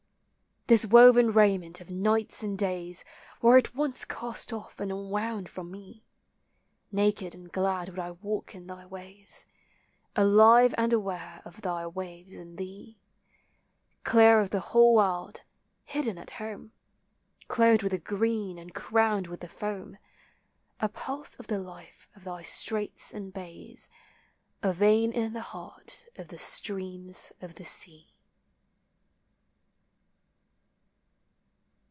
[0.67, 3.03] This woven raiment of nights and days.
[3.41, 6.05] Were it once cast off and unwound from me,
[6.93, 9.45] Naked and glad would I walk in thy ways,
[10.15, 12.97] Alive and aware of thy waves and thee;
[14.05, 15.41] Clear of the whole world,
[15.83, 16.71] hidden at home,
[17.49, 19.97] Clothed with the green, and crowned with the foam,
[20.79, 23.89] A pulse of the life of thy straits and bays,
[24.63, 28.07] A vein in the heart of the streams of the Sea.